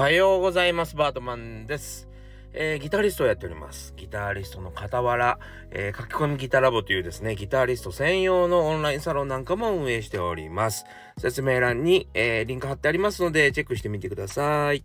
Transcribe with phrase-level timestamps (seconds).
[0.00, 0.96] はようございます。
[0.96, 2.08] バートマンです。
[2.54, 3.92] えー、ギタリストをやっております。
[3.98, 5.38] ギタリストの傍ら、
[5.70, 10.86] えー、書き込みギタラボというですね、ギタリスト専用のオンラインサロンなんかも運営しております。
[11.18, 14.84] 説明欄に、えー、リンク貼ってありますので、チェックしてみてください。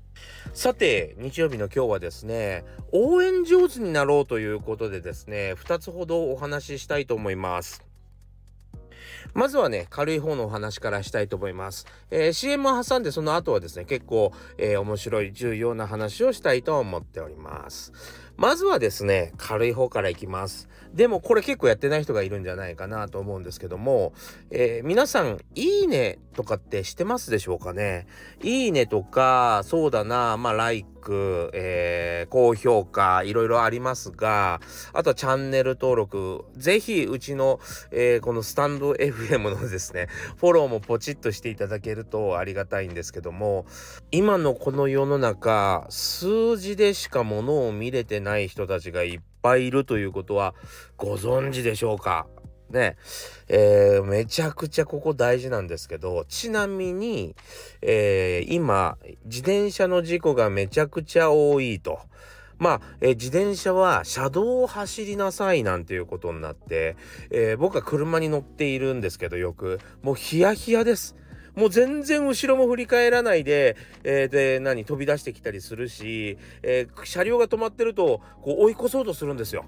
[0.53, 7.85] さて、日曜日の今日はですね、応援上手になろうということでですね、2つほどお話ししたいと思います。
[9.33, 11.85] まずはね、軽い方のお話からしたいと思います。
[12.11, 17.91] えー、CM を挟んでその後はですね、結構、えー、面白い重要な話をしたいと思っております。
[18.37, 20.67] まずはですね、軽い方からいきます。
[20.93, 24.13] でもこれ結構やってない人がいるんじゃないかなと思うんですけども、
[24.49, 28.07] えー、皆さん、いいねとかってしてますでしょうかね？
[28.41, 34.61] いいねとか、そうだな、まあ、ライク、えー、高評価、いろいろありますが、
[34.93, 37.59] あとはチャンネル登録、ぜひうちの、
[37.91, 40.07] えー、このスタンド FM のですね、
[40.37, 43.65] フォローもポチッとしていただけるとありがたいんですけども、
[44.11, 50.53] 今のこの世の中、数字でしかものを見れてない人たちがいっぱいいるということは
[50.97, 52.27] ご存知でしょうか？
[52.69, 52.97] ね
[53.47, 57.35] えー、めちゃくちゃここ大事なんですけどちなみに、
[57.83, 61.99] えー、今自転車の事故がめちゃくちゃ多いと。
[62.57, 66.95] まあ、えー、自転車は車道を走りなさいなんていうことになって、
[67.29, 71.15] えー、僕は車に乗っているんですけどよくもうヒヤヒヤです。
[71.55, 79.65] もう全然後ろも振り返らないで、えー、で、何、飛び出してきたりするし、えー、車両が止まってると、こう追い越そうとするんですよ。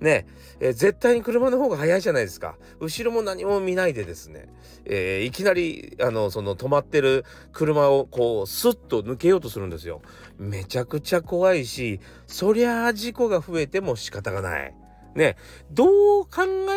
[0.00, 0.26] ね、
[0.60, 2.56] えー、絶対に車の方が早いじゃないですか。
[2.80, 4.48] 後ろも何も見ないでですね、
[4.86, 10.02] えー、いきなり、あの、その止まってる車をこう、スッと抜けようとするんですよ。
[10.38, 14.74] めちゃくちゃ怖いし、そりゃあ事故が増えても仕方がない。
[15.14, 15.36] ね、
[15.72, 16.30] どう考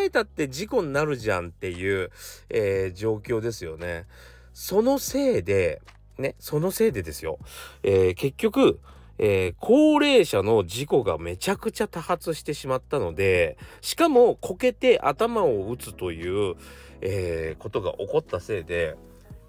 [0.03, 2.09] えたって事故になるじゃんっていう、
[2.49, 4.05] えー、状況ですよね。
[4.53, 5.81] そのせいで、
[6.17, 7.39] ね、そのせいでですよ、
[7.81, 8.79] えー、結局、
[9.17, 16.55] えー、高齢者の事故がめちゃくちゃ多発してしまったので、しかもこけて頭を打つという、
[17.01, 18.95] えー、ことが起こったせいで、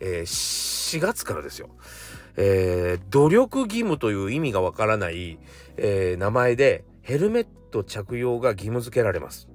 [0.00, 1.68] え、4月からですよ、
[2.36, 5.38] え努力義務という意味がわからない、
[5.76, 9.48] え名前でヘルメット着用が義務付けられます。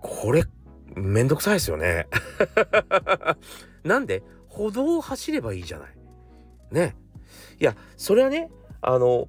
[0.00, 0.44] これ
[0.96, 2.06] めんどくさいですよね。
[3.84, 4.22] なんで？
[4.48, 5.88] 歩道を走ればいいじゃない。
[6.70, 6.96] ね。
[7.58, 8.50] いや、それはね、
[8.80, 9.28] あの、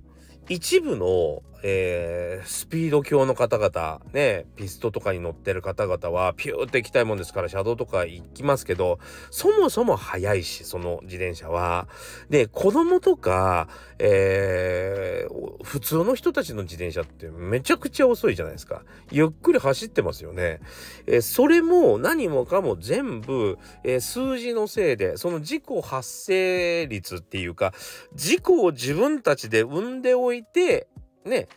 [0.50, 9.00] 一部の、えー、スピード強の方々ねピストとかに乗ってる方々はピューって行きたいもんですから車道とか行きますけど
[9.32, 11.88] そもそも速いしその自転車は。
[12.30, 13.68] で子供とか、
[13.98, 18.84] えー、普通の人たちの自転車ってめちゃくちゃ遅いじゃないですか。
[19.12, 20.60] ゆっくり走ってますよね。
[21.08, 27.74] えー、それも何もかも全部、え、数字のせいでその事故発生率っていうか
[28.14, 30.88] 事故を自分たちで生んでおいて
[31.26, 31.48] ね、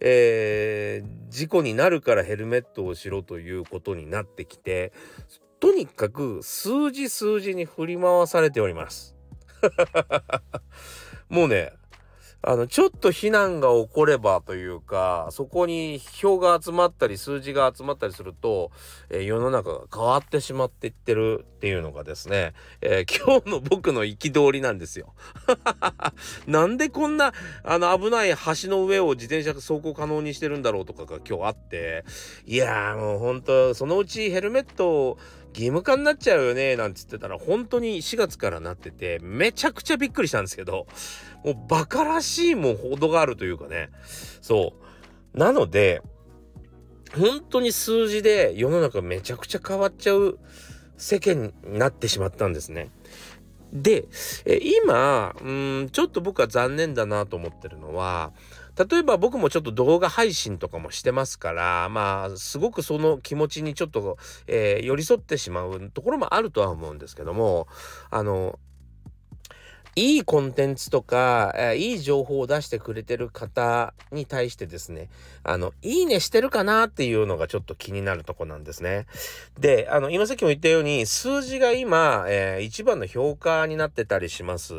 [0.00, 4.92] えー、事故になるからヘルメットをしろということになってきて、
[5.58, 9.16] とにかく数字数字に振り回されております。
[11.28, 11.72] もうね、
[12.42, 18.70] あの、ちょっと避難が起こればというか、そこに票が集まったり、数字が集まったりすると、
[19.10, 22.52] えー、世の中が変わってしまっていってるっていうのがですね、
[22.82, 25.14] えー、 今日の僕の憤りなんですよ。
[26.46, 27.32] なんでこんな、
[27.64, 32.04] あの、危ない橋の上を自転車走行可能にしてるんだろうとかが今日あって、
[32.46, 35.18] いやーもう本当そのうちヘルメットを
[35.50, 40.86] 義務化になっちゃうよねなんつってたら本当に4月からなっててめちゃくちゃびっくりしたんですけど
[41.44, 43.90] もうバカらしいもんほどがあるというかね
[44.40, 44.74] そ
[45.34, 46.02] うなので
[47.14, 50.38] 本当に数字で世の中めちゃくちゃ変わっちゃう
[50.96, 52.90] 世間になってしまったんですね。
[53.72, 54.06] で、
[54.84, 58.32] 今、うん、ちょっと僕は残念だなと思ってるのは、
[58.76, 67.68] 例えば僕もちょっと動画配信とかもしてますから、まあ、すごくその気持ちにちょっと、えー、寄り添ってしまうところもあるとは思うんですけども、
[68.10, 68.58] あの、
[69.98, 75.08] いいコンテンツとか、えー、いい情報を出してくれてる方に対してですね、
[75.42, 79.06] あの、いいねしてるかなっていうのがちょっと気になるとこなんですね。
[79.58, 84.74] で、あの、今さっきも言ったように、数字が今、えー、一番の評価になってたりします。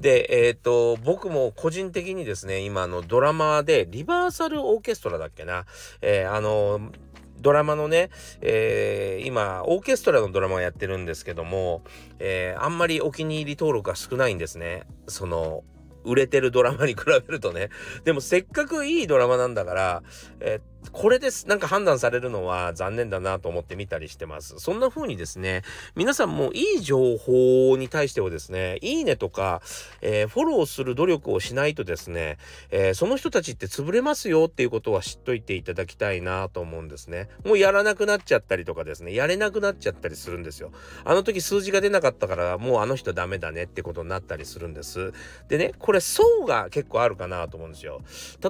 [0.00, 5.64] で、えっ、ー、と、僕も個人的にですね、今のドラマで、リバーサルオーケストラだっけな、
[6.02, 6.90] えー、あの、
[7.40, 8.10] ドラマのね、
[8.40, 11.82] えー、今、オーケストラのドラマをやってるんですけども、
[12.18, 14.84] えー、あんまりお気に入り登録が少ないんですね。
[15.06, 15.64] その、
[16.04, 17.68] 売れてるドラマに比べるとね。
[18.04, 20.02] でもせっかくいいドラマなんだから、
[20.40, 21.46] えー、これです。
[21.46, 24.54] なんか判断されるのは残念だなと思って見たりしてます。
[24.58, 25.62] そんな風にですね、
[25.94, 29.62] 皆さんもいい情報に対してはですね、いいねとか、
[30.00, 32.38] えー、フォローする努力をしないとですね、
[32.70, 37.28] えー、その人たちって潰れますよっていうことは知っといていただきたいなと思うんですね。
[37.44, 40.72] もうやらなくなっちゃったりとかですね、やれなくなっちゃったりするんですよ。
[41.04, 45.12] あの時数字が出なかったからもうあの人ダメだねってことになったりするんです。
[45.48, 48.00] でね、これ層が結構あるかなと思うんですよ。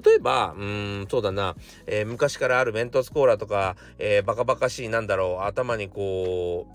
[0.05, 1.57] 例えば、うん、そうだな、
[1.87, 6.67] えー、昔からあるメントスコーラとか、えー、バカバカしいなんだろう頭にこ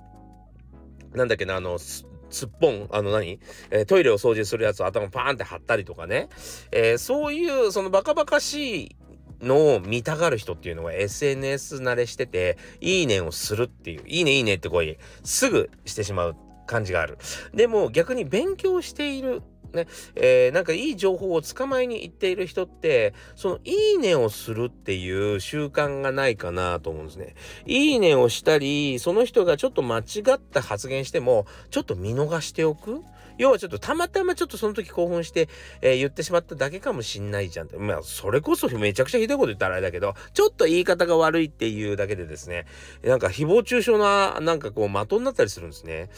[1.14, 2.04] うなんだっけなあのす
[2.48, 3.40] っぽんあの何、
[3.70, 6.30] えー、トイレを掃除するやつを頭パーンって貼ったりとかね、
[6.72, 8.96] えー、そういうそのバカバカしい
[9.40, 17.18] のを見たがる人っていうのは SNS 慣れしてて、いいねをするっていう、いいねいいねって声、すぐしてしまう感じがある。
[17.54, 27.36] でも逆に勉強しているね、えー、なんかいい情報を捕まえに行っている人って、そのいいねをするっていう習慣がないかなと思うんですね。
[27.66, 33.04] いいねをしたり、その人がちょっと間違った発言しても、ちょっと見逃しておく。
[33.38, 35.50] 要はちょっとたまたまちょっとその時興奮して、
[35.82, 37.70] えー、言ってしまっただけかもしんないじゃん。
[37.78, 42.66] まあ、それこそめちゃくちゃひどいこと言ったらあれだけど、ちょっと言い方が悪いっていうだけでですね、
[43.04, 46.10] なんか誹謗中傷な、なんかこう的になったりするんですね。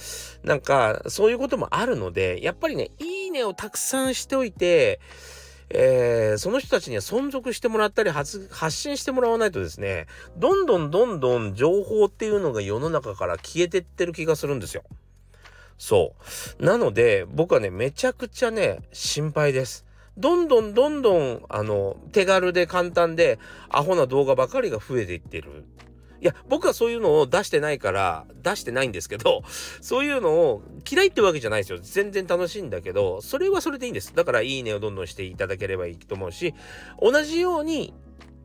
[0.44, 5.00] なんか、そういうこともあるので、やっぱりね、いいねをたくさんしておいて、
[5.70, 14.84] えー、その人たちには存続してもらったり発信してもらわないとですね、どんどんどんどん情報っていうのが世の中から消えてってる気がするんですよ。
[15.78, 16.16] そ
[16.60, 16.66] う。
[16.66, 19.86] なので、僕はね、めちゃくちゃね、心配です。
[20.18, 23.40] どんどんどんどん、あの、手軽で簡単で、
[23.70, 25.66] アホな動画ばかりが増えていってる。
[26.20, 29.44] いや、僕はそういうのを出してないから、出してないんですけど、
[29.82, 31.80] そういうのを嫌いってわけじゃないですよ。
[31.80, 34.16] 全然楽しいんだけど、それはそれでいいんです。
[34.16, 36.56] だから、いいねをどんどんしていただければいいと思うし、
[37.00, 37.94] 同じように、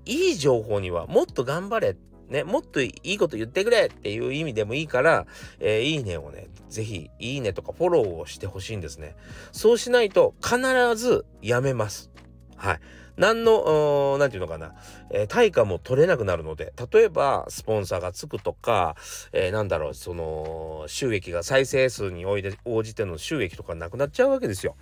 [0.04, 1.96] いい情報にはもっと頑張れ
[2.32, 5.26] ね、もっといいこと言ってくれっていう意味でもいいから、
[5.60, 9.14] えー、いいねをね、ぜひ、いいねとかフォローをしてほしいんですね。
[9.52, 10.58] そうしないと必
[10.96, 12.10] ずやめます。
[12.56, 12.80] はい。
[13.22, 14.74] 何の、何て言うのかな、
[15.10, 18.96] えー、対価も取れなくなるので、例えば、スポンサーがつくとか、
[19.32, 24.74] えー、なんだろう、その、収益が再生数に応じての収益とかなくなっちゃうわけですよ。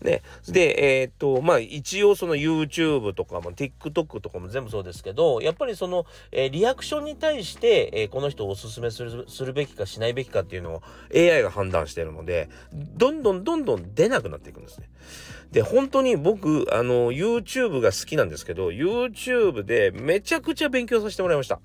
[0.00, 0.22] ね。
[0.48, 10.82] で、えー、っと、まあ、一応その YouTube とかも TikTok とかも全部そうですけど、やっぱりその、えー、リアクションに対して、えー、この人をおすすめするするべきかしないべきかっていうのを
[11.14, 14.88] AI が判断してるので、どんどんどんどん出なくなっていくんですね。
[15.52, 21.60] で、本当に僕、あの、YouTube が好きなんですけど、YouTube でめちゃくちゃ勉強させてもらいました。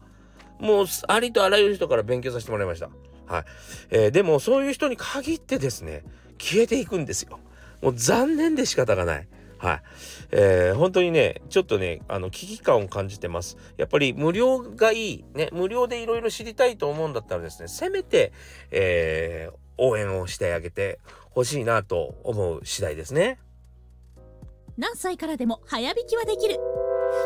[0.60, 2.90] もう、ありとあらゆる人から勉強させてもらいました。
[3.28, 3.46] はい。
[3.92, 6.04] えー、でも、そういう人に限ってですね、
[6.40, 7.40] 消えていくんですよ。
[7.82, 9.28] もう残念で仕方がない。
[9.58, 9.82] はい。
[10.32, 13.58] えー、本当にね、ちょっとね、あの、危機感を感じてます。
[13.78, 15.26] やっぱり無料がいい。
[15.34, 18.32] ね、無料でいろいろ知りたいと思うんだったらですね、せめて、
[18.72, 21.00] えー、応援をしてあげて
[21.32, 23.40] ほしいなと思う次第ですね。
[24.78, 26.56] 何歳からでも早弾きはできる。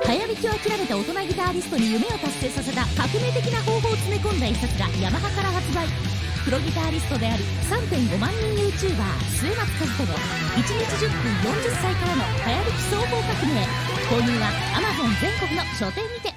[0.06, 5.84] 早弾きを諦めた大人ギタリストに夢を達成させた革命的な方法を詰め込んだ一冊がヤマハから発売。
[6.46, 9.04] プロギタリストであり3.5万人 YouTuber
[9.36, 13.68] 末松和人の1日10分40歳からの早弾き総合革命。
[14.08, 14.48] 購入は
[14.80, 16.34] Amazon 全国の書店にて。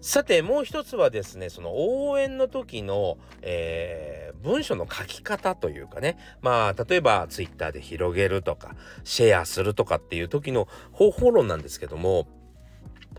[0.00, 8.74] さてもう一つはですねその応援の時の、えー、文章の書き方というかねまあ例えば Twitter で広げるとか
[9.04, 12.26] シェアするとかっていう時の方法論なんですけども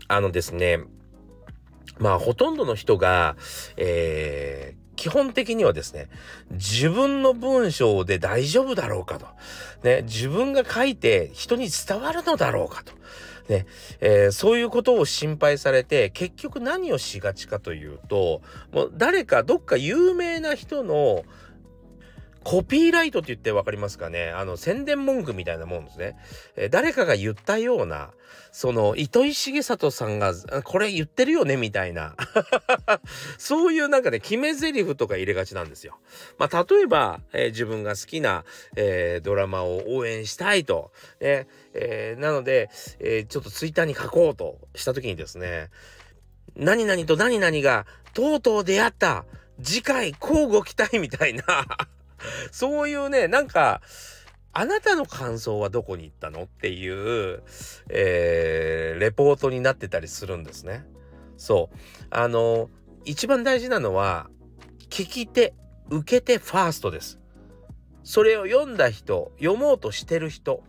[0.08, 0.80] あのですね
[1.98, 3.36] まあほとんどの人が、
[3.76, 6.08] えー、基本的にはですね、
[6.50, 9.26] 自分の文章で大丈夫だろうかと。
[9.82, 12.92] ね、自分が書いて人に伝わるのだろうかと。
[13.48, 13.66] ね、
[14.00, 21.24] えー、そういうことを心配されて、結局何をしがちかというと、もう誰かどっか有名な人の
[22.44, 24.30] コピーライトって言って分かりますかね？
[24.30, 26.16] あの宣伝文句みたいなもんですね。
[26.56, 28.10] えー、誰かが言ったような、
[28.50, 30.34] その糸井重里さんが
[30.64, 32.14] これ言ってるよねみたいな
[33.38, 35.98] そういうなんかね決め台詞とか入れがちなんですよ。
[36.38, 38.44] まあ例えば、えー、自分が好きな、
[38.76, 40.90] えー、ドラマを応援したいと。
[41.20, 42.68] ねえー、なので、
[43.00, 45.70] えちょっとツイッターに書こうとした時にですね
[46.56, 49.24] 何々と何々がとうとう出会った
[49.62, 51.44] 次回交互期待みたいな
[52.50, 53.80] そういうね、なんか、
[54.52, 57.42] あなたの感想はどこに行ったのっていう、
[57.88, 60.84] えー、レポートになってたりするんですね。
[61.38, 61.76] そう。
[62.10, 62.68] あの、
[63.04, 64.28] 一番大事なのは、
[64.90, 65.54] 聞き手、
[65.88, 67.18] 受け手ファーストです。
[68.04, 70.62] それを読んだ人、読もうとしてる人。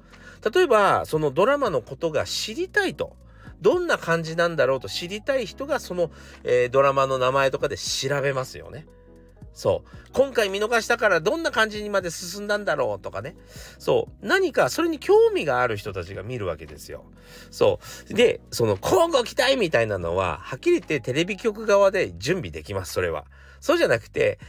[0.53, 3.17] 例えば、そのドラマのことが知りたいと。
[3.61, 6.11] どんな感じなんだろうと知りたい人がその、
[6.43, 8.85] えー、ドラマの名前とかで調べますよね。
[9.53, 10.07] そう。
[10.13, 13.35] 今回見逃したからどんな感じにまで進んだんだろうとかね。
[13.79, 14.27] そう。
[14.27, 17.05] 何かそれに興味がある人たちが見るわけですよ。
[17.51, 17.79] そ
[18.09, 18.13] う。
[18.13, 23.25] で、その交互期待みたいなのは、はっきり言ってテレビ局側で準備できます、それは。
[23.59, 24.39] そうじゃなくて、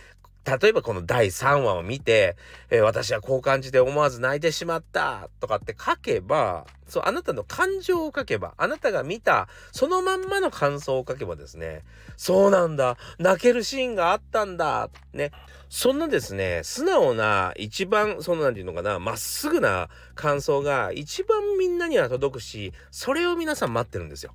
[0.45, 2.37] 例えばこの第3話を見て、
[2.71, 11.83] えー、私はこう感じて思わず泣いてしまったとかって書けば、そう、あなたの感情を書けば、あなたが見たそのまんまの感想を書けばですね、
[12.17, 15.33] そうなんだ、泣けるシーンがあったんだ、ね。
[15.71, 24.33] そんなですね、素直な、一番、そのなんていうのかな、まっすぐな感想が一番みんなには届くし、それを皆さん待ってるんですよ。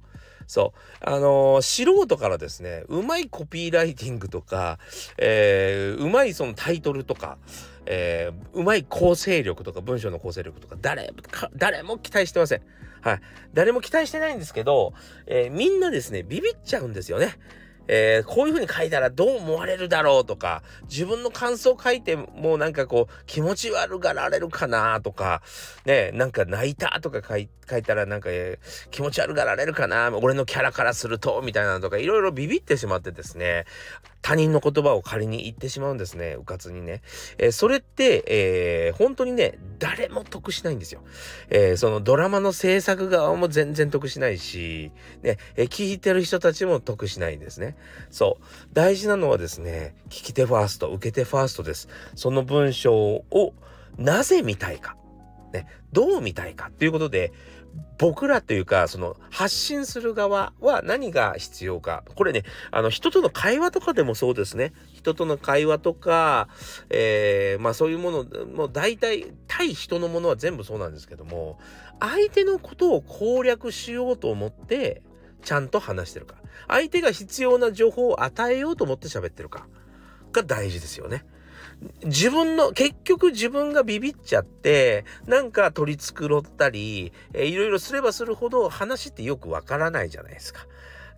[0.50, 1.08] そう。
[1.08, 4.80] あのー、素人からですね、うまいコピーライティングとか、
[5.20, 7.38] えー、うまいそのタイトルとか、
[7.86, 12.62] えー、うまい構成力とか、文章の構成力とか、誰か、誰も期待してません。
[13.02, 13.22] はい。
[13.54, 14.94] 誰も期待してないんですけど、
[15.28, 17.38] えー、みんなですね、ビビっちゃうんですよね。
[17.92, 25.42] えー、こういう風に書いたらどう思われるだろうとか、自分の感想書いてもなんかこう気持ち悪がられるかなとか、
[25.86, 33.66] ね、なんか泣いたとか書い書いたらなんか、えー、気持ち悪がられるかな俺のキャラからすると、みたいなのとかいろいろビビってしまってですね、
[34.22, 37.02] 他人の言葉を仮に言ってしまうんですね、うかつにね。
[37.38, 41.02] えー、それって、えー、本当にね、誰も得しないんですよ。
[41.50, 47.78] えー、そのドラマの制作側も全然得しないし、ね、え聞いてる人たちも得しないんですね。
[48.12, 48.46] そう。
[48.74, 51.88] 大事なのはですね、聞き手ファースト、受け手ファーストです。
[52.16, 53.54] その文章を
[53.98, 54.96] なぜ見たいか。
[55.54, 57.32] ね、どう見たいかっていうことで、
[57.98, 62.04] 僕らというか、その発信する側は何が必要か。
[62.16, 64.72] これね、あの人との会話とかでもそうですね。
[64.94, 66.48] 人との会話とか、
[66.90, 71.60] えー、まあそういうもの、もう大体、対人のものは全部そうなんですけども、
[72.00, 75.02] 相手のことを攻略しようと思って、
[75.44, 76.36] ちゃんと話してるか。
[76.70, 79.68] 相手が必要な情報を与えようと思って喋ってるか。
[80.32, 81.26] が大事ですよね。
[82.04, 90.66] 自分の、結局自分がビビっちゃって、なんか取り繕ったり、え、いろいろすればするほど話ってよくわからないじゃないですか。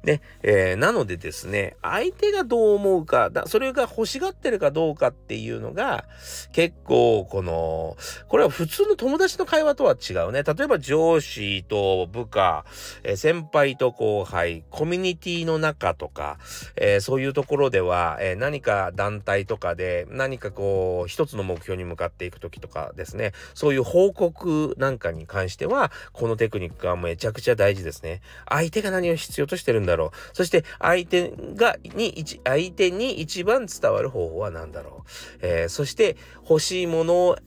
[0.03, 6.05] ね、えー、なのでですね、相手がどう思うか、だそれが欲しがってるかどうかっていうのが、
[6.51, 10.43] 結構、この、これは普通の友達の会話とは違うね。
[10.43, 12.65] 例えば上司と部下、
[13.03, 16.37] えー、先輩と後輩、コミュニティの中とか、
[16.75, 28.21] えー、そういうところでは、え何か団体とかで、何かこう、一つの目標に向かっていくときとかですね、そういう報告なんかに関しては、このテクニックはめちゃくちゃ大事ですね。
[28.49, 30.09] 相手が何を必要としてるんだだろう。
[30.33, 36.15] そして相手がに相手に一番伝わる方法は何だろう、えー、そして
[36.49, 37.37] 欲しいものを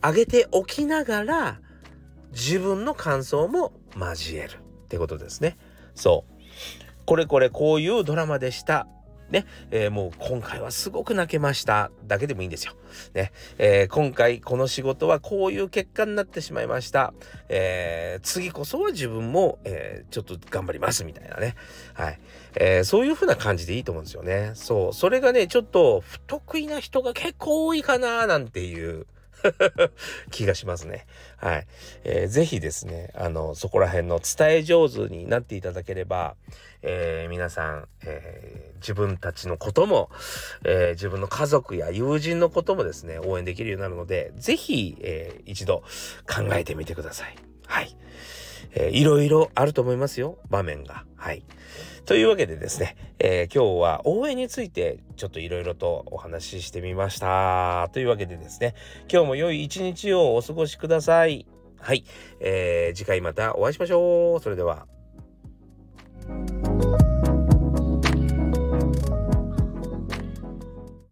[0.00, 1.60] あげておきながら
[2.30, 4.52] 自分の感想も交える
[4.84, 5.58] ってことですね。
[5.94, 6.32] そう。
[7.04, 8.86] これこれこういうドラマでした。
[9.30, 12.72] ね、えー、もう今回はすごく泣けましただけでもいいんですよ。
[13.14, 17.12] ね、えー、今回この仕事はこういう結果になってしまいました。
[17.48, 21.54] えー、次こそは自分も、えちょっと頑張りますみたいなね。
[21.94, 22.20] はい。
[22.56, 24.52] えそういう風な感じでいいと思うんですよね。
[24.54, 24.92] そう。
[24.94, 29.06] それがね、ちょっと不得意な人が結構多いかななんていう。
[30.30, 31.06] 気がしますね。
[31.36, 31.66] はい。
[32.04, 36.36] えー、ぜひですね、あの、そこら辺の伝え上手になっていただければ、
[36.82, 40.10] えー、皆さん、えー、自分たちのことも、
[40.64, 45.82] えー、自分の家族や友人のこともですね、応援できるようになるので、ぜひ、えー、一度
[46.26, 47.36] 考えてみてください。
[47.66, 47.96] はい。
[48.72, 51.04] えー、いろいろあると思いますよ、場面が。
[51.16, 51.42] はい。
[52.04, 57.90] というわけでですね、えー、今日は応援についてちょっといろいろとお話ししてみました。
[57.92, 58.74] というわけでですね、
[59.12, 61.46] 今日も良い一日をお過ごしください。
[61.78, 62.04] はい。
[62.40, 64.42] えー、次回またお会いしましょう。
[64.42, 64.86] それでは。